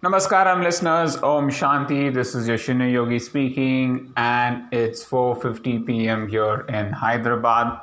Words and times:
Namaskaram 0.00 0.62
listeners, 0.62 1.16
Om 1.16 1.50
Shanti. 1.50 2.14
This 2.14 2.32
is 2.36 2.46
Yoshino 2.46 2.86
Yogi 2.86 3.18
speaking 3.18 4.12
and 4.16 4.72
it's 4.72 5.04
4:50 5.04 5.84
p.m. 5.86 6.28
here 6.28 6.60
in 6.68 6.92
Hyderabad. 6.92 7.80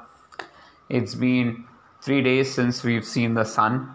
It's 0.88 1.14
been 1.14 1.66
3 2.04 2.22
days 2.22 2.54
since 2.54 2.86
we've 2.86 3.04
seen 3.04 3.34
the 3.34 3.44
sun 3.44 3.94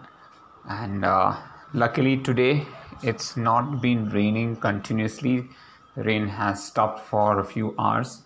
and 0.69 1.03
uh, 1.03 1.35
luckily 1.73 2.15
today 2.15 2.67
it's 3.01 3.35
not 3.37 3.81
been 3.81 4.07
raining 4.09 4.55
continuously. 4.57 5.47
The 5.95 6.03
rain 6.03 6.27
has 6.27 6.63
stopped 6.63 6.99
for 6.99 7.39
a 7.39 7.43
few 7.43 7.73
hours. 7.79 8.21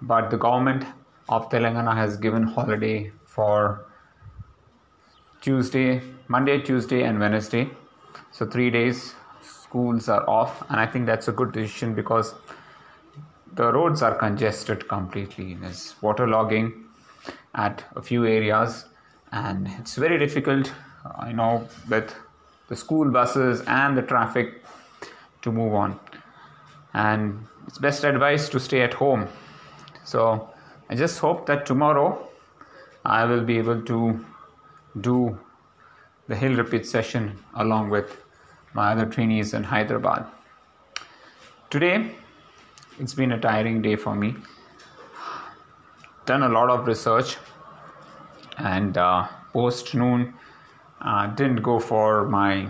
But 0.00 0.30
the 0.30 0.36
government 0.36 0.84
of 1.28 1.48
Telangana 1.48 1.94
has 1.94 2.16
given 2.16 2.42
holiday 2.42 3.12
for 3.24 3.86
Tuesday, 5.40 6.02
Monday, 6.26 6.60
Tuesday 6.60 7.04
and 7.04 7.20
Wednesday 7.20 7.70
so 8.30 8.46
three 8.46 8.70
days 8.70 9.14
schools 9.42 10.08
are 10.08 10.28
off, 10.28 10.62
and 10.70 10.78
I 10.78 10.86
think 10.86 11.06
that's 11.06 11.28
a 11.28 11.32
good 11.32 11.52
decision 11.52 11.94
because 11.94 12.34
the 13.54 13.72
roads 13.72 14.02
are 14.02 14.14
congested 14.14 14.88
completely. 14.88 15.54
There's 15.54 15.94
waterlogging 16.02 16.84
at 17.54 17.84
a 17.96 18.02
few 18.02 18.26
areas, 18.26 18.86
and 19.32 19.68
it's 19.78 19.96
very 19.96 20.18
difficult. 20.18 20.72
I 21.18 21.32
know 21.32 21.68
with 21.88 22.14
the 22.68 22.76
school 22.76 23.10
buses 23.10 23.62
and 23.66 23.96
the 23.96 24.02
traffic 24.02 24.62
to 25.42 25.52
move 25.52 25.74
on, 25.74 25.98
and 26.94 27.46
it's 27.66 27.78
best 27.78 28.04
advice 28.04 28.48
to 28.50 28.60
stay 28.60 28.82
at 28.82 28.94
home. 28.94 29.28
So 30.04 30.50
I 30.90 30.94
just 30.94 31.18
hope 31.18 31.46
that 31.46 31.64
tomorrow 31.66 32.28
I 33.04 33.24
will 33.24 33.42
be 33.42 33.58
able 33.58 33.82
to 33.82 34.24
do 35.00 35.38
the 36.32 36.38
hill 36.38 36.54
repeat 36.56 36.86
session 36.86 37.38
along 37.56 37.90
with 37.90 38.16
my 38.72 38.92
other 38.92 39.04
trainees 39.04 39.52
in 39.52 39.62
Hyderabad. 39.62 40.24
Today, 41.68 42.14
it's 42.98 43.12
been 43.12 43.32
a 43.32 43.38
tiring 43.38 43.82
day 43.82 43.96
for 43.96 44.14
me. 44.14 44.34
Done 46.24 46.44
a 46.44 46.48
lot 46.48 46.70
of 46.70 46.86
research 46.86 47.36
and 48.56 48.96
uh, 48.96 49.28
post 49.52 49.94
noon 49.94 50.32
uh, 51.02 51.26
didn't 51.26 51.60
go 51.60 51.78
for 51.78 52.26
my 52.28 52.66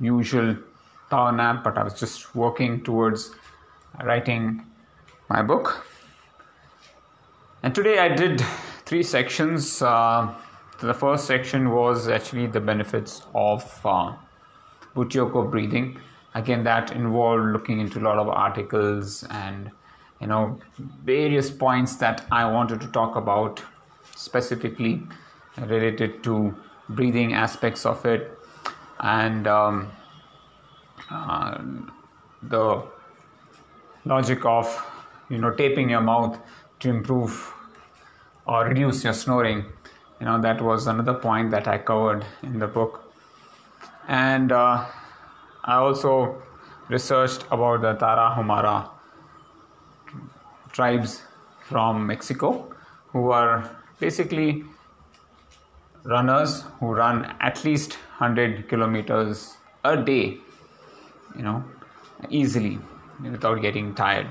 usual 0.00 0.56
power 1.08 1.30
nap, 1.30 1.62
but 1.62 1.78
I 1.78 1.84
was 1.84 1.94
just 1.94 2.34
working 2.34 2.82
towards 2.82 3.30
writing 4.02 4.66
my 5.28 5.40
book. 5.40 5.86
And 7.62 7.72
today 7.72 8.00
I 8.00 8.08
did 8.08 8.42
three 8.86 9.04
sections. 9.04 9.82
Uh, 9.82 10.34
the 10.80 10.94
first 10.94 11.26
section 11.26 11.70
was 11.70 12.08
actually 12.08 12.46
the 12.46 12.60
benefits 12.60 13.22
of 13.34 13.64
uh, 13.84 14.14
breathing. 14.94 15.98
Again, 16.34 16.64
that 16.64 16.92
involved 16.92 17.52
looking 17.52 17.80
into 17.80 18.00
a 18.00 18.02
lot 18.02 18.18
of 18.18 18.28
articles 18.28 19.24
and 19.30 19.70
you 20.20 20.26
know 20.26 20.58
various 21.04 21.50
points 21.50 21.96
that 21.96 22.26
I 22.30 22.44
wanted 22.50 22.80
to 22.80 22.88
talk 22.88 23.16
about 23.16 23.62
specifically 24.14 25.02
related 25.58 26.22
to 26.24 26.54
breathing 26.88 27.34
aspects 27.34 27.86
of 27.86 28.04
it 28.04 28.36
and 29.00 29.46
um, 29.46 29.92
uh, 31.10 31.62
the 32.42 32.82
logic 34.04 34.44
of 34.44 34.66
you 35.30 35.38
know 35.38 35.50
taping 35.50 35.90
your 35.90 36.00
mouth 36.00 36.38
to 36.80 36.90
improve 36.90 37.52
or 38.46 38.66
reduce 38.66 39.04
your 39.04 39.12
snoring 39.12 39.64
you 40.20 40.26
know 40.26 40.40
that 40.40 40.60
was 40.62 40.86
another 40.86 41.14
point 41.14 41.50
that 41.50 41.66
i 41.68 41.78
covered 41.78 42.24
in 42.42 42.58
the 42.58 42.66
book 42.66 43.04
and 44.08 44.52
uh, 44.52 44.84
I 45.64 45.76
also 45.76 46.42
researched 46.88 47.44
about 47.50 47.80
the 47.80 47.94
Tarahumara 47.94 48.90
tribes 50.72 51.22
from 51.62 52.06
Mexico 52.06 52.70
who 53.08 53.30
are 53.30 53.70
basically 53.98 54.64
runners 56.04 56.64
who 56.80 56.92
run 56.92 57.34
at 57.40 57.64
least 57.64 57.94
100 58.18 58.68
kilometers 58.68 59.56
a 59.84 59.96
day, 59.96 60.36
you 61.34 61.42
know, 61.42 61.64
easily 62.28 62.78
without 63.22 63.62
getting 63.62 63.94
tired. 63.94 64.28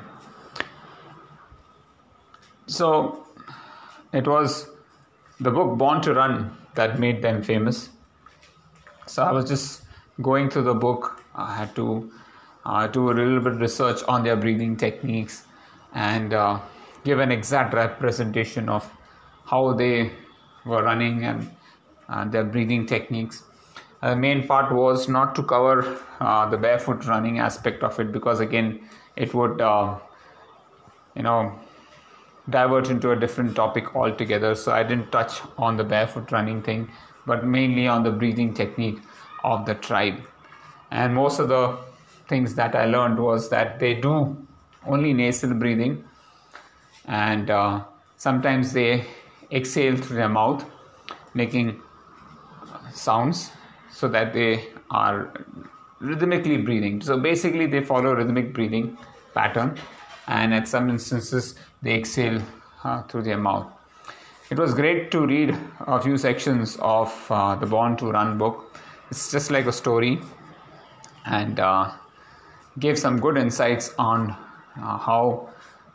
So 2.68 3.26
it 4.12 4.28
was 4.28 4.70
the 5.40 5.52
book 5.52 5.78
Born 5.78 6.02
to 6.02 6.14
Run 6.14 6.56
that 6.76 7.00
made 7.00 7.22
them 7.22 7.44
famous 7.44 7.90
so 9.06 9.24
I 9.24 9.32
was 9.32 9.46
just 9.46 9.84
going 10.22 10.50
through 10.50 10.64
the 10.64 10.74
book. 10.74 11.22
I 11.36 11.56
had 11.56 11.76
to 11.76 12.12
uh, 12.66 12.88
do 12.88 13.12
a 13.12 13.14
little 13.14 13.40
bit 13.40 13.54
of 13.54 13.62
research 13.62 14.02
on 14.08 14.24
their 14.24 14.36
breathing 14.36 14.78
techniques 14.78 15.46
and 15.94 16.34
uh, 16.34 16.60
give 17.04 17.20
an 17.20 17.32
exact 17.32 17.74
representation 17.74 18.70
of 18.70 18.90
how 19.46 19.74
they 19.74 20.12
were 20.66 20.84
running 20.84 21.26
and 21.26 21.52
uh, 22.08 22.26
their 22.26 22.44
breathing 22.44 22.86
techniques. 22.86 23.44
The 24.02 24.16
main 24.16 24.48
part 24.48 24.74
was 24.74 25.08
not 25.08 25.36
to 25.36 25.44
cover 25.44 26.00
uh, 26.20 26.50
the 26.50 26.58
barefoot 26.58 27.06
running 27.06 27.40
aspect 27.40 27.84
of 27.84 28.00
it 28.00 28.12
because 28.12 28.40
again 28.40 28.88
it 29.16 29.34
would 29.34 29.62
uh, 29.62 29.98
you 31.16 31.24
know 31.24 31.58
divert 32.50 32.90
into 32.90 33.12
a 33.12 33.16
different 33.16 33.56
topic 33.56 33.96
altogether 33.96 34.54
so 34.54 34.72
i 34.72 34.84
didn't 34.84 35.10
touch 35.12 35.42
on 35.58 35.78
the 35.78 35.84
barefoot 35.84 36.32
running 36.32 36.62
thing 36.62 36.90
but 37.26 37.46
mainly 37.46 37.88
on 37.88 38.04
the 38.04 38.12
breathing 38.12 38.54
technique 38.54 39.00
of 39.44 39.66
the 39.66 39.76
tribe. 39.76 40.22
And 40.92 41.14
most 41.14 41.40
of 41.40 41.50
the 41.50 41.78
things 42.28 42.56
that 42.56 42.76
I 42.76 42.86
learned 42.86 43.20
was 43.20 43.50
that 43.50 43.80
they 43.80 43.96
do 43.96 44.38
only 44.86 45.14
nasal 45.14 45.54
breathing, 45.54 46.04
and 47.06 47.50
uh, 47.50 47.84
sometimes 48.18 48.74
they 48.74 49.06
exhale 49.52 49.96
through 49.96 50.18
their 50.18 50.30
mouth, 50.30 50.66
making 51.34 51.82
sounds 52.92 53.52
so 53.92 54.08
that 54.08 54.34
they 54.34 54.68
are 54.92 55.34
rhythmically 56.00 56.58
breathing. 56.58 57.02
So 57.02 57.18
basically, 57.18 57.66
they 57.66 57.84
follow 57.84 58.14
rhythmic 58.14 58.54
breathing 58.54 58.98
pattern, 59.34 59.78
and 60.28 60.54
at 60.54 60.68
some 60.68 60.90
instances, 60.90 61.56
they 61.82 61.96
exhale 61.96 62.42
uh, 62.84 63.04
through 63.04 63.24
their 63.24 63.38
mouth. 63.38 63.68
It 64.50 64.60
was 64.60 64.74
great 64.74 65.12
to 65.12 65.26
read 65.26 65.58
a 65.82 66.02
few 66.02 66.18
sections 66.18 66.78
of 66.80 67.12
uh, 67.30 67.56
the 67.56 67.66
Born 67.66 67.98
to 67.98 68.12
Run 68.12 68.38
book. 68.38 68.78
It's 69.10 69.32
just 69.32 69.52
like 69.52 69.66
a 69.66 69.72
story 69.72 70.22
and 71.26 71.60
uh, 71.60 71.92
gave 72.80 73.00
some 73.00 73.20
good 73.20 73.38
insights 73.38 73.94
on 73.98 74.32
uh, 74.32 74.98
how 74.98 75.50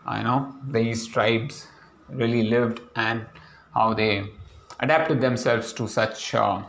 I 0.06 0.22
know 0.22 0.54
these 0.68 1.06
tribes 1.06 1.66
really 2.08 2.44
lived 2.44 2.80
and 2.96 3.26
how 3.74 3.94
they 3.94 4.30
adapted 4.80 5.20
themselves 5.20 5.72
to 5.74 5.86
such 5.88 6.34
uh, 6.34 6.62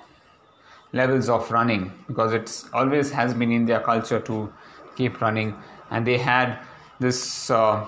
levels 0.91 1.29
of 1.29 1.49
running 1.51 1.91
because 2.07 2.33
it's 2.33 2.67
always 2.73 3.11
has 3.11 3.33
been 3.33 3.51
in 3.51 3.65
their 3.65 3.79
culture 3.79 4.19
to 4.19 4.51
keep 4.95 5.21
running 5.21 5.55
and 5.91 6.05
they 6.05 6.17
had 6.17 6.59
this 6.99 7.49
uh, 7.49 7.85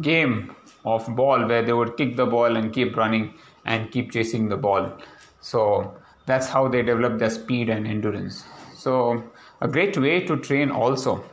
game 0.00 0.54
of 0.84 1.06
ball 1.16 1.46
where 1.46 1.62
they 1.62 1.72
would 1.72 1.96
kick 1.96 2.16
the 2.16 2.26
ball 2.26 2.56
and 2.56 2.72
keep 2.72 2.96
running 2.96 3.34
and 3.64 3.90
keep 3.90 4.12
chasing 4.12 4.48
the 4.48 4.56
ball. 4.56 4.92
So 5.40 5.96
that's 6.26 6.48
how 6.48 6.68
they 6.68 6.82
develop 6.82 7.18
their 7.18 7.30
speed 7.30 7.68
and 7.68 7.86
endurance. 7.86 8.44
So 8.74 9.24
a 9.60 9.68
great 9.68 9.96
way 9.96 10.20
to 10.26 10.36
train 10.36 10.70
also. 10.70 11.24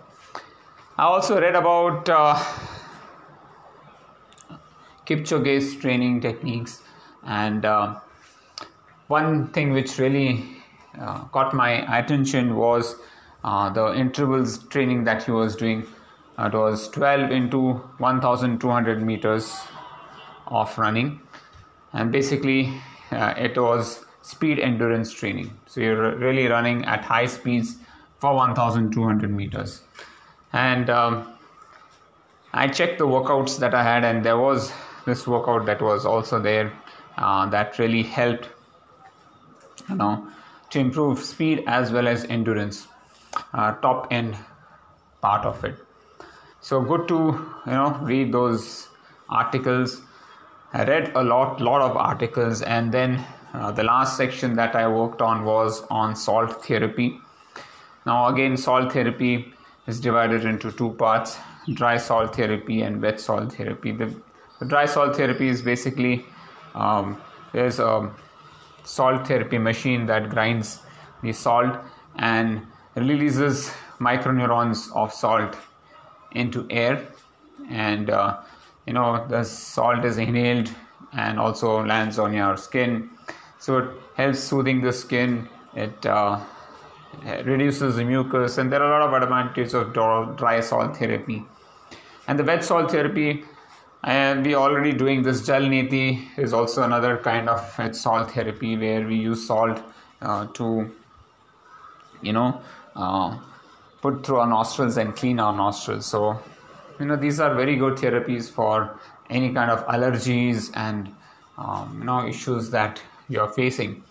I 0.97 1.03
also 1.03 1.39
read 1.39 1.55
about 1.55 2.09
uh, 2.09 2.35
Kipchoge's 5.05 5.75
training 5.75 6.21
techniques 6.21 6.81
and 7.25 7.65
uh, 7.65 7.99
one 9.07 9.47
thing 9.49 9.71
which 9.73 9.97
really 9.97 10.45
uh, 10.99 11.25
caught 11.25 11.53
my 11.53 11.99
attention 11.99 12.55
was 12.55 12.95
uh, 13.43 13.69
the 13.69 13.93
intervals 13.95 14.59
training 14.67 15.03
that 15.03 15.23
he 15.23 15.31
was 15.31 15.55
doing 15.55 15.85
it 16.37 16.53
was 16.53 16.89
12 16.89 17.31
into 17.31 17.73
1200 17.97 19.01
meters 19.01 19.55
of 20.47 20.77
running. 20.77 21.21
And 21.93 22.11
basically 22.11 22.73
uh, 23.11 23.33
it 23.37 23.57
was 23.57 24.03
speed 24.21 24.59
endurance 24.59 25.11
training. 25.11 25.55
So 25.67 25.81
you're 25.81 26.15
really 26.17 26.47
running 26.47 26.85
at 26.85 27.03
high 27.03 27.27
speeds 27.27 27.77
for 28.19 28.33
1200 28.35 29.29
meters. 29.29 29.81
And 30.53 30.89
um, 30.89 31.33
i 32.53 32.67
checked 32.67 32.99
the 32.99 33.07
workouts 33.07 33.57
that 33.59 33.73
i 33.73 33.83
had 33.83 34.03
and 34.03 34.23
there 34.23 34.37
was 34.37 34.71
this 35.05 35.25
workout 35.27 35.65
that 35.65 35.81
was 35.81 36.05
also 36.05 36.39
there 36.39 36.71
uh, 37.17 37.45
that 37.49 37.79
really 37.79 38.03
helped 38.03 38.47
you 39.89 39.95
know 39.95 40.27
to 40.69 40.79
improve 40.79 41.19
speed 41.19 41.63
as 41.67 41.91
well 41.91 42.07
as 42.07 42.25
endurance 42.25 42.87
uh, 43.53 43.71
top 43.87 44.07
end 44.11 44.37
part 45.21 45.45
of 45.45 45.63
it 45.65 45.75
so 46.63 46.79
good 46.79 47.09
to 47.09 47.15
you 47.67 47.77
know 47.77 47.99
read 48.01 48.31
those 48.31 48.87
articles. 49.29 50.01
I 50.71 50.85
read 50.85 51.11
a 51.13 51.21
lot 51.21 51.59
lot 51.59 51.81
of 51.81 51.97
articles 51.97 52.61
and 52.61 52.93
then 52.93 53.23
uh, 53.53 53.71
the 53.71 53.83
last 53.83 54.15
section 54.17 54.55
that 54.55 54.75
i 54.75 54.87
worked 54.87 55.21
on 55.21 55.43
was 55.43 55.83
on 55.89 56.15
salt 56.15 56.65
therapy. 56.65 57.19
Now, 58.05 58.27
again, 58.27 58.55
salt 58.55 58.93
therapy 58.93 59.53
is 59.87 59.99
divided 59.99 60.45
into 60.45 60.71
two 60.71 60.91
parts 60.91 61.37
dry 61.73 61.97
salt 61.97 62.33
therapy 62.35 62.81
and 62.81 63.01
wet 63.01 63.19
salt 63.19 63.53
therapy. 63.53 63.91
The, 63.91 64.15
the 64.59 64.65
dry 64.65 64.85
salt 64.85 65.17
therapy 65.17 65.49
is 65.49 65.61
basically 65.61 66.25
um, 66.75 67.21
there's 67.51 67.79
a 67.79 68.09
salt 68.85 69.27
therapy 69.27 69.57
machine 69.57 70.05
that 70.05 70.29
grinds 70.29 70.79
the 71.21 71.33
salt 71.33 71.77
and 72.15 72.65
releases 72.95 73.69
microneurons 73.99 74.89
of 74.95 75.13
salt 75.13 75.57
into 76.33 76.67
air. 76.69 77.05
And 77.69 78.09
uh, 78.09 78.37
you 78.85 78.93
know 78.93 79.25
the 79.27 79.43
salt 79.43 80.03
is 80.05 80.17
inhaled 80.17 80.69
and 81.13 81.39
also 81.39 81.85
lands 81.85 82.19
on 82.19 82.33
your 82.33 82.57
skin. 82.57 83.09
So 83.59 83.77
it 83.77 83.89
helps 84.15 84.39
soothing 84.39 84.81
the 84.81 84.91
skin. 84.91 85.47
It 85.75 86.05
uh, 86.05 86.39
reduces 87.45 87.95
the 87.95 88.03
mucus. 88.03 88.57
And 88.57 88.71
there 88.71 88.81
are 88.81 89.01
a 89.01 89.05
lot 89.05 89.13
of 89.13 89.23
advantages 89.23 89.73
of 89.73 89.93
dry 89.93 90.59
salt 90.59 90.97
therapy. 90.97 91.43
And 92.27 92.39
the 92.39 92.43
wet 92.43 92.63
salt 92.63 92.91
therapy 92.91 93.43
and 94.03 94.45
we 94.45 94.53
already 94.53 94.91
doing 94.91 95.21
this 95.23 95.45
jal 95.45 95.61
neti 95.61 96.27
is 96.37 96.53
also 96.53 96.83
another 96.83 97.17
kind 97.17 97.47
of 97.47 97.77
wet 97.77 97.95
salt 97.95 98.31
therapy 98.31 98.75
where 98.77 99.07
we 99.07 99.15
use 99.15 99.45
salt 99.47 99.81
uh, 100.21 100.45
to 100.53 100.91
you 102.21 102.33
know 102.33 102.59
uh, 102.95 103.37
put 104.03 104.25
through 104.25 104.39
our 104.43 104.47
nostrils 104.53 104.97
and 104.97 105.15
clean 105.15 105.39
our 105.39 105.55
nostrils 105.63 106.05
so 106.05 106.21
you 106.99 107.05
know 107.09 107.15
these 107.25 107.39
are 107.39 107.53
very 107.55 107.75
good 107.83 107.95
therapies 108.03 108.49
for 108.59 108.99
any 109.29 109.51
kind 109.57 109.71
of 109.71 109.85
allergies 109.87 110.71
and 110.75 111.13
um, 111.57 111.97
you 111.99 112.05
know 112.09 112.25
issues 112.27 112.69
that 112.69 113.01
you're 113.29 113.53
facing 113.59 114.03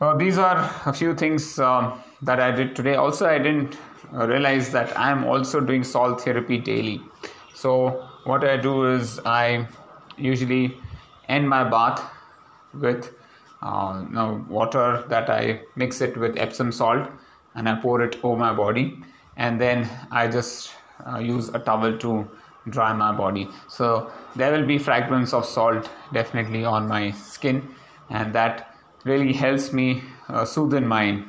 uh, 0.00 0.16
these 0.16 0.38
are 0.38 0.58
a 0.86 0.92
few 0.92 1.14
things 1.14 1.58
um, 1.58 2.00
that 2.22 2.38
I 2.38 2.52
did 2.52 2.76
today. 2.76 2.94
Also, 2.94 3.26
I 3.26 3.38
didn't 3.38 3.76
realize 4.12 4.70
that 4.70 4.96
I 4.96 5.10
am 5.10 5.24
also 5.24 5.60
doing 5.60 5.82
salt 5.82 6.20
therapy 6.20 6.58
daily. 6.58 7.00
So, 7.52 8.08
what 8.22 8.44
I 8.44 8.56
do 8.58 8.86
is 8.92 9.18
I 9.24 9.66
usually 10.16 10.76
end 11.28 11.48
my 11.48 11.64
bath 11.68 12.00
with 12.74 13.12
uh, 13.60 14.04
you 14.08 14.14
know, 14.14 14.46
water 14.48 15.04
that 15.08 15.28
I 15.28 15.62
mix 15.74 16.00
it 16.00 16.16
with 16.16 16.38
Epsom 16.38 16.70
salt 16.70 17.10
and 17.58 17.68
I 17.68 17.74
pour 17.74 18.00
it 18.02 18.16
over 18.22 18.38
my 18.38 18.54
body, 18.54 18.96
and 19.36 19.60
then 19.60 19.88
I 20.10 20.28
just 20.28 20.72
uh, 21.06 21.18
use 21.18 21.48
a 21.48 21.58
towel 21.58 21.98
to 21.98 22.28
dry 22.70 22.92
my 22.92 23.12
body. 23.12 23.48
So, 23.68 24.10
there 24.36 24.52
will 24.52 24.66
be 24.66 24.78
fragments 24.78 25.32
of 25.32 25.44
salt 25.44 25.90
definitely 26.12 26.64
on 26.64 26.86
my 26.86 27.10
skin, 27.12 27.68
and 28.10 28.32
that 28.34 28.74
really 29.04 29.32
helps 29.32 29.72
me 29.72 30.02
uh, 30.28 30.44
soothe 30.44 30.82
my 30.84 31.22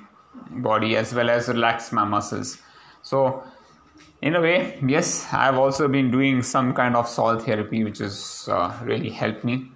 body 0.52 0.96
as 0.98 1.14
well 1.14 1.30
as 1.30 1.48
relax 1.48 1.92
my 1.92 2.04
muscles. 2.04 2.58
So, 3.02 3.44
in 4.22 4.36
a 4.36 4.42
way, 4.42 4.80
yes, 4.86 5.28
I've 5.32 5.58
also 5.58 5.88
been 5.88 6.12
doing 6.12 6.44
some 6.44 6.74
kind 6.74 6.96
of 6.96 7.08
salt 7.08 7.44
therapy, 7.44 7.84
which 7.84 8.00
has 8.00 8.48
uh, 8.52 8.78
really 8.84 9.10
helped 9.10 9.44
me. 9.44 9.72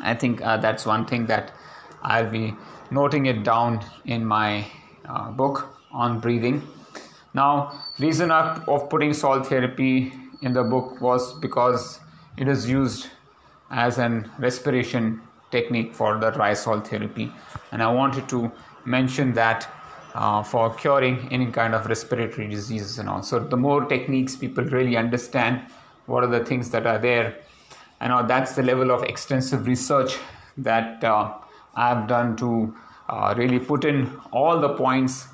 I 0.00 0.14
think 0.14 0.40
uh, 0.42 0.56
that's 0.58 0.86
one 0.86 1.06
thing 1.06 1.26
that 1.26 1.52
I'll 2.02 2.30
be 2.30 2.54
noting 2.90 3.26
it 3.26 3.42
down 3.42 3.84
in 4.04 4.24
my 4.24 4.66
uh, 5.08 5.30
book 5.30 5.68
on 5.90 6.20
breathing. 6.20 6.66
Now, 7.34 7.78
reason 7.98 8.30
of, 8.30 8.88
putting 8.90 9.12
salt 9.12 9.46
therapy 9.46 10.12
in 10.42 10.52
the 10.52 10.64
book 10.64 11.00
was 11.00 11.34
because 11.40 12.00
it 12.36 12.48
is 12.48 12.68
used 12.68 13.08
as 13.70 13.98
an 13.98 14.30
respiration 14.38 15.20
technique 15.50 15.94
for 15.94 16.18
the 16.18 16.30
dry 16.30 16.54
salt 16.54 16.86
therapy. 16.86 17.32
And 17.72 17.82
i 17.82 17.90
wanted 17.90 18.28
to 18.28 18.50
mention 18.84 19.32
that 19.34 19.68
uh, 20.14 20.42
for 20.42 20.74
curing 20.74 21.28
any 21.30 21.46
kind 21.46 21.74
of 21.74 21.86
respiratory 21.86 22.48
diseases 22.48 22.98
and 22.98 23.08
all. 23.08 23.22
So 23.22 23.38
the 23.38 23.56
more 23.56 23.84
techniques 23.84 24.36
people 24.36 24.64
really 24.64 24.96
understand 24.96 25.62
what 26.06 26.24
are 26.24 26.28
the 26.30 26.44
things 26.44 26.70
that 26.70 26.86
are 26.86 26.98
there. 26.98 27.36
And 28.00 28.12
uh, 28.12 28.22
that's 28.22 28.54
the 28.54 28.62
level 28.62 28.90
of 28.90 29.02
extensive 29.02 29.66
research 29.66 30.18
that 30.58 31.02
uh, 31.04 31.32
i've 31.76 32.06
done 32.08 32.36
to 32.36 32.74
uh, 33.08 33.34
really 33.36 33.58
put 33.58 33.84
in 33.84 34.10
all 34.32 34.60
the 34.60 34.74
points 34.74 35.28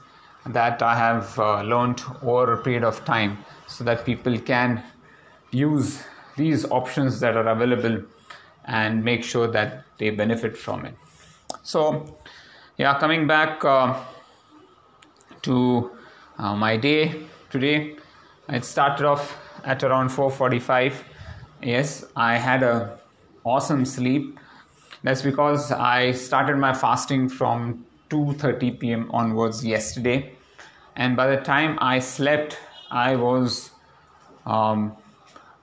that 0.46 0.82
i 0.82 0.94
have 0.94 1.38
uh, 1.38 1.62
learned 1.62 2.02
over 2.22 2.52
a 2.52 2.62
period 2.62 2.84
of 2.84 3.04
time 3.04 3.38
so 3.66 3.82
that 3.84 4.04
people 4.04 4.38
can 4.38 4.82
use 5.50 6.02
these 6.36 6.64
options 6.70 7.20
that 7.20 7.36
are 7.36 7.48
available 7.48 8.02
and 8.64 9.04
make 9.04 9.22
sure 9.22 9.46
that 9.46 9.84
they 9.98 10.10
benefit 10.10 10.56
from 10.56 10.84
it. 10.84 10.94
So, 11.62 12.18
yeah, 12.76 12.98
coming 12.98 13.26
back 13.26 13.64
uh, 13.64 14.00
to 15.42 15.90
uh, 16.38 16.56
my 16.56 16.76
day 16.76 17.26
today, 17.50 17.96
it 18.48 18.64
started 18.64 19.06
off 19.06 19.36
at 19.64 19.82
around 19.82 20.08
4:45. 20.08 20.94
Yes, 21.62 22.04
I 22.16 22.36
had 22.36 22.62
a 22.62 22.98
awesome 23.44 23.84
sleep. 23.84 24.38
That's 25.04 25.22
because 25.22 25.70
I 25.70 26.10
started 26.10 26.56
my 26.56 26.74
fasting 26.74 27.28
from 27.28 27.86
2:30 28.10 28.80
p.m. 28.80 29.10
onwards 29.12 29.64
yesterday, 29.64 30.32
and 30.96 31.16
by 31.16 31.28
the 31.28 31.40
time 31.42 31.78
I 31.80 32.00
slept, 32.00 32.58
I 32.90 33.14
was 33.14 33.70
um, 34.44 34.96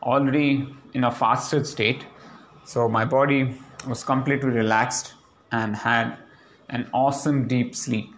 already 0.01 0.73
in 0.93 1.03
a 1.03 1.11
fasted 1.11 1.67
state 1.67 2.05
so 2.71 2.87
my 2.87 3.05
body 3.05 3.53
was 3.87 4.03
completely 4.03 4.49
relaxed 4.49 5.13
and 5.51 5.75
had 5.75 6.17
an 6.69 6.89
awesome 6.93 7.47
deep 7.47 7.75
sleep. 7.75 8.13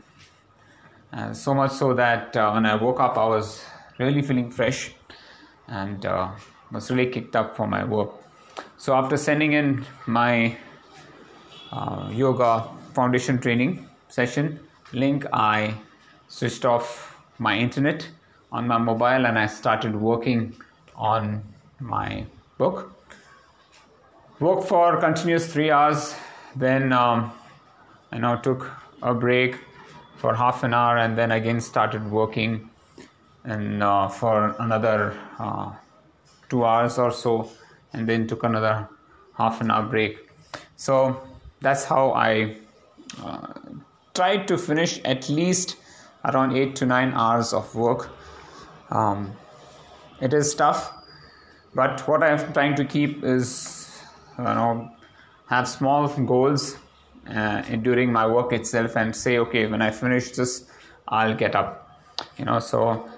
So 1.32 1.54
much 1.54 1.72
so 1.72 1.94
that 1.94 2.36
uh, 2.36 2.52
when 2.52 2.66
I 2.66 2.76
woke 2.76 3.00
up, 3.00 3.18
I 3.18 3.26
was 3.26 3.64
really 3.98 4.22
feeling 4.22 4.52
fresh 4.52 4.94
and 5.68 6.06
uh, 6.06 6.32
was 6.72 6.92
really 6.92 7.10
kicked 7.10 7.36
up 7.36 7.56
for 7.56 7.68
my 7.68 7.84
work. 7.84 8.12
So 8.78 8.94
after 8.94 9.18
sending 9.18 9.54
in 9.54 9.86
my 10.06 10.58
uh, 11.74 12.10
yoga 12.12 12.68
foundation 12.94 13.40
training 13.40 13.88
session. 14.08 14.60
Link, 14.94 15.26
I 15.34 15.74
switched 16.28 16.66
off 16.66 17.18
my 17.40 17.58
internet 17.58 18.08
on 18.52 18.68
my 18.68 18.78
mobile 18.78 19.26
and 19.26 19.38
I 19.40 19.48
started 19.48 19.96
working 19.96 20.56
on 20.96 21.44
my 21.80 22.26
book. 22.58 22.94
Worked 24.40 24.68
for 24.68 24.98
continuous 24.98 25.52
three 25.52 25.72
hours. 25.72 26.16
Then 26.56 26.94
um, 26.94 27.32
you 28.12 28.20
know 28.20 28.38
took 28.38 28.70
a 29.02 29.14
break 29.14 29.58
for 30.18 30.36
half 30.36 30.64
an 30.64 30.74
hour 30.74 30.98
and 30.98 31.18
then 31.18 31.32
again 31.32 31.60
started 31.60 32.10
working 32.12 32.70
and 33.44 33.82
uh, 33.82 34.08
for 34.08 34.56
another 34.60 35.18
uh, 35.40 35.72
two 36.50 36.64
hours 36.64 36.98
or 37.00 37.12
so 37.12 37.50
and 37.94 38.08
then 38.08 38.28
took 38.28 38.44
another 38.44 38.88
half 39.36 39.60
an 39.62 39.72
hour 39.72 39.84
break. 39.84 40.30
So 40.76 41.22
that's 41.64 41.84
how 41.84 42.12
i 42.12 42.56
uh, 43.24 43.54
tried 44.14 44.48
to 44.48 44.58
finish 44.58 45.00
at 45.14 45.30
least 45.30 45.78
around 46.26 46.56
eight 46.56 46.76
to 46.76 46.86
nine 46.86 47.12
hours 47.14 47.52
of 47.54 47.74
work. 47.76 48.10
Um, 48.90 49.34
it 50.22 50.34
is 50.34 50.54
tough 50.56 50.94
but 51.76 52.08
what 52.08 52.24
i'm 52.24 52.54
trying 52.54 52.76
to 52.76 52.86
keep 52.86 53.24
is 53.24 53.50
you 54.38 54.44
know 54.44 54.92
have 55.48 55.68
small 55.68 56.08
goals 56.08 56.78
uh, 57.30 57.62
during 57.88 58.12
my 58.12 58.26
work 58.28 58.54
itself 58.54 58.96
and 58.96 59.16
say 59.16 59.38
okay 59.40 59.66
when 59.66 59.82
i 59.82 59.90
finish 59.92 60.32
this 60.32 60.70
i'll 61.08 61.36
get 61.36 61.56
up 61.56 61.80
you 62.38 62.46
know. 62.46 62.60
So 62.60 63.10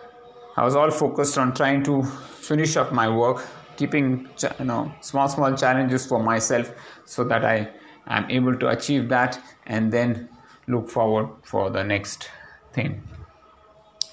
i 0.57 0.63
was 0.63 0.75
all 0.75 0.91
focused 0.91 1.37
on 1.37 1.53
trying 1.53 1.83
to 1.83 2.03
finish 2.03 2.77
up 2.77 2.93
my 2.93 3.09
work 3.09 3.45
keeping 3.77 4.29
you 4.59 4.65
know 4.65 4.91
small 5.01 5.27
small 5.27 5.53
challenges 5.55 6.05
for 6.05 6.23
myself 6.23 6.71
so 7.05 7.23
that 7.25 7.43
i 7.43 7.69
am 8.07 8.29
able 8.29 8.55
to 8.55 8.69
achieve 8.69 9.09
that 9.09 9.39
and 9.65 9.91
then 9.91 10.29
look 10.67 10.89
forward 10.89 11.29
for 11.43 11.69
the 11.69 11.83
next 11.83 12.29
thing 12.73 13.01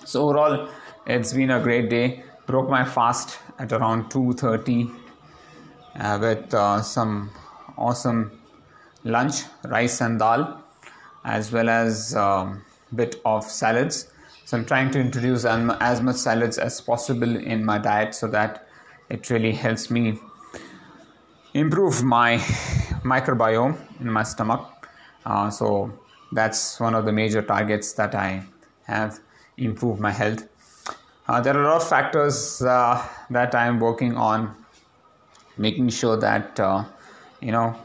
so 0.05 0.29
overall 0.29 0.69
it's 1.07 1.33
been 1.33 1.51
a 1.51 1.61
great 1.61 1.89
day 1.91 2.23
broke 2.47 2.69
my 2.69 2.85
fast 2.85 3.39
at 3.59 3.73
around 3.73 4.11
2:30 4.11 4.91
uh, 5.99 6.19
with 6.21 6.55
uh, 6.55 6.83
some 6.83 7.31
awesome 7.77 8.31
lunch, 9.05 9.43
rice 9.65 10.01
and 10.01 10.19
dal, 10.19 10.63
as 11.25 11.53
well 11.53 11.69
as 11.69 12.15
a 12.15 12.23
um, 12.23 12.65
bit 12.95 13.21
of 13.25 13.45
salads. 13.45 14.09
So 14.45 14.57
I'm 14.57 14.65
trying 14.65 14.91
to 14.93 15.01
introduce 15.01 15.45
as 15.45 16.01
much 16.03 16.17
salads 16.17 16.59
as 16.59 16.81
possible 16.81 17.37
in 17.37 17.65
my 17.65 17.79
diet 17.79 18.15
so 18.15 18.27
that 18.29 18.67
it 19.09 19.31
really 19.31 19.53
helps 19.53 19.91
me 19.91 20.19
improve 21.55 22.03
my 22.03 22.39
microbiome 23.03 23.77
in 24.01 24.11
my 24.11 24.23
stomach. 24.23 24.89
Uh, 25.25 25.51
so 25.51 25.93
that's 26.33 26.81
one 26.81 26.95
of 26.95 27.05
the 27.05 27.13
major 27.13 27.43
targets 27.43 27.93
that 27.95 28.15
I 28.15 28.43
have 28.85 29.21
improved 29.57 30.01
my 30.01 30.11
health. 30.11 30.49
Uh, 31.29 31.41
there 31.41 31.57
are 31.57 31.63
a 31.63 31.69
lot 31.69 31.83
of 31.83 31.89
factors 31.89 32.63
uh, 32.63 33.07
that 33.31 33.55
I 33.55 33.67
am 33.67 33.79
working 33.79 34.17
on 34.17 34.55
making 35.57 35.89
sure 35.91 36.17
that 36.17 36.59
uh, 36.59 36.85
you 37.41 37.53
know 37.53 37.77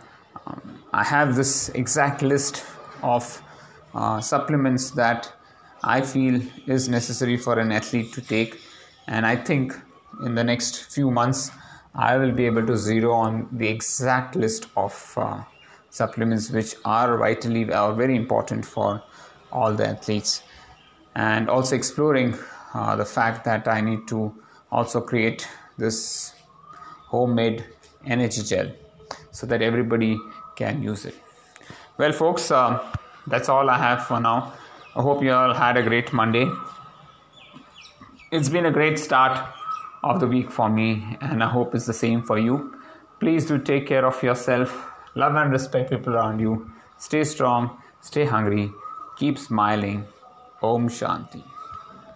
um, 0.46 0.84
I 0.94 1.04
have 1.04 1.36
this 1.36 1.70
exact 1.70 2.22
list 2.22 2.66
of 3.04 3.42
uh, 3.94 4.20
supplements 4.22 4.92
that 4.92 5.32
I 5.84 6.02
feel 6.02 6.42
is 6.66 6.90
necessary 6.90 7.38
for 7.38 7.60
an 7.60 7.72
athlete 7.72 8.14
to 8.14 8.22
take. 8.22 8.60
And 9.08 9.26
I 9.26 9.36
think 9.36 9.74
in 10.24 10.36
the 10.36 10.44
next 10.44 10.92
few 10.92 11.12
months, 11.12 11.52
I 11.96 12.18
will 12.18 12.32
be 12.32 12.46
able 12.46 12.66
to 12.68 12.78
zero 12.78 13.14
on 13.14 13.48
the 13.52 13.68
exact 13.68 14.36
list 14.36 14.68
of 14.76 15.14
uh, 15.18 15.44
supplements 15.90 16.52
which 16.52 16.76
are 16.86 17.18
vitally 17.18 17.72
or 17.74 17.94
very 17.94 18.16
important 18.16 18.66
for 18.66 19.02
all 19.52 19.74
the 19.74 19.88
athletes. 19.88 20.44
And 21.16 21.50
also 21.50 21.76
exploring 21.76 22.36
uh, 22.74 22.96
the 22.96 23.06
fact 23.06 23.44
that 23.46 23.68
I 23.68 23.82
need 23.82 24.08
to 24.10 24.34
also 24.72 25.02
create 25.02 25.48
this 25.78 26.34
homemade 27.08 27.66
energy 28.06 28.44
gel 28.44 28.72
so 29.32 29.48
that 29.48 29.62
everybody 29.62 30.18
can 30.56 30.84
use 30.84 31.06
it. 31.06 31.16
Well, 31.98 32.12
folks, 32.12 32.52
uh, 32.52 32.84
that's 33.26 33.50
all 33.50 33.70
I 33.70 33.78
have 33.78 34.06
for 34.06 34.20
now. 34.20 34.54
I 34.96 35.02
hope 35.02 35.24
you 35.24 35.32
all 35.32 35.54
had 35.54 35.78
a 35.78 35.84
great 35.84 36.14
Monday. 36.14 36.50
It's 38.32 38.50
been 38.50 38.66
a 38.66 38.72
great 38.72 39.00
start 39.00 39.57
of 40.04 40.20
the 40.20 40.28
week 40.28 40.52
for 40.52 40.70
me, 40.70 41.18
and 41.22 41.44
I 41.44 41.50
hope 41.50 41.76
it's 41.76 41.86
the 41.86 41.94
same 41.94 42.22
for 42.22 42.38
you. 42.38 42.76
Please 43.20 43.46
do 43.46 43.58
take 43.58 43.88
care 43.88 44.06
of 44.06 44.22
yourself, 44.22 44.92
love 45.16 45.36
and 45.36 45.52
respect 45.52 45.90
people 45.90 46.16
around 46.16 46.40
you, 46.40 46.72
stay 46.98 47.24
strong, 47.24 47.78
stay 48.02 48.26
hungry, 48.26 48.72
keep 49.18 49.38
smiling. 49.38 50.06
Om 50.62 50.90
Shanti. 50.90 51.57